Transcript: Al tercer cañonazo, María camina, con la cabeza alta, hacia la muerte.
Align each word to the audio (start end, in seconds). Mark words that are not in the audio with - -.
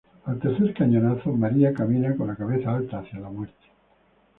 Al 0.25 0.39
tercer 0.39 0.73
cañonazo, 0.73 1.31
María 1.31 1.75
camina, 1.75 2.15
con 2.15 2.25
la 2.25 2.35
cabeza 2.35 2.73
alta, 2.75 3.01
hacia 3.01 3.19
la 3.19 3.29
muerte. 3.29 3.67